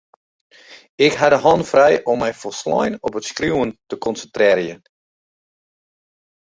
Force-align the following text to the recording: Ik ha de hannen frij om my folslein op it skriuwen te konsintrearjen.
Ik 1.05 1.13
ha 1.19 1.27
de 1.29 1.35
hannen 1.45 1.69
frij 1.71 1.95
om 2.11 2.17
my 2.23 2.31
folslein 2.41 2.93
op 3.05 3.13
it 3.19 3.25
skriuwen 3.31 3.71
te 3.89 3.95
konsintrearjen. 4.05 4.79